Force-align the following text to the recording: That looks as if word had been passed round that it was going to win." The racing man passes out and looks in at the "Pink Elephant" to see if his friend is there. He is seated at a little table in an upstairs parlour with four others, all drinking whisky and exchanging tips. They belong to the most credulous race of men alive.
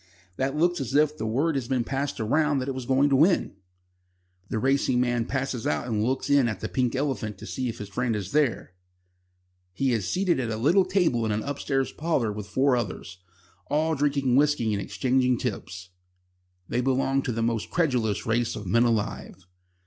That 0.37 0.55
looks 0.55 0.81
as 0.81 0.95
if 0.95 1.19
word 1.21 1.55
had 1.55 1.69
been 1.69 1.83
passed 1.83 2.19
round 2.19 2.59
that 2.59 2.67
it 2.67 2.73
was 2.73 2.87
going 2.87 3.09
to 3.11 3.15
win." 3.15 3.57
The 4.49 4.57
racing 4.57 4.99
man 4.99 5.25
passes 5.27 5.67
out 5.67 5.85
and 5.85 6.03
looks 6.03 6.27
in 6.27 6.47
at 6.47 6.59
the 6.59 6.67
"Pink 6.67 6.95
Elephant" 6.95 7.37
to 7.37 7.45
see 7.45 7.69
if 7.69 7.77
his 7.77 7.87
friend 7.87 8.15
is 8.15 8.31
there. 8.31 8.73
He 9.73 9.91
is 9.93 10.09
seated 10.09 10.39
at 10.39 10.49
a 10.49 10.57
little 10.57 10.85
table 10.85 11.23
in 11.23 11.31
an 11.31 11.43
upstairs 11.43 11.91
parlour 11.91 12.31
with 12.31 12.47
four 12.47 12.75
others, 12.75 13.19
all 13.69 13.93
drinking 13.93 14.35
whisky 14.35 14.73
and 14.73 14.81
exchanging 14.81 15.37
tips. 15.37 15.89
They 16.67 16.81
belong 16.81 17.21
to 17.21 17.31
the 17.31 17.43
most 17.43 17.69
credulous 17.69 18.25
race 18.25 18.55
of 18.55 18.65
men 18.65 18.85
alive. 18.85 19.45